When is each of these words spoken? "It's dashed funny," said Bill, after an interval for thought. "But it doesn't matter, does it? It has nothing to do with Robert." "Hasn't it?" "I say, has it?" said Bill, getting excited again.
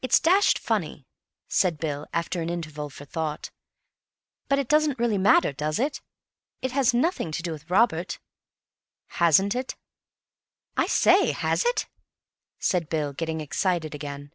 "It's 0.00 0.20
dashed 0.20 0.58
funny," 0.58 1.06
said 1.48 1.76
Bill, 1.76 2.06
after 2.14 2.40
an 2.40 2.48
interval 2.48 2.88
for 2.88 3.04
thought. 3.04 3.50
"But 4.48 4.58
it 4.58 4.68
doesn't 4.70 4.98
matter, 4.98 5.52
does 5.52 5.78
it? 5.78 6.00
It 6.62 6.72
has 6.72 6.94
nothing 6.94 7.30
to 7.32 7.42
do 7.42 7.52
with 7.52 7.68
Robert." 7.68 8.20
"Hasn't 9.20 9.54
it?" 9.54 9.76
"I 10.78 10.86
say, 10.86 11.32
has 11.32 11.66
it?" 11.66 11.88
said 12.58 12.88
Bill, 12.88 13.12
getting 13.12 13.42
excited 13.42 13.94
again. 13.94 14.32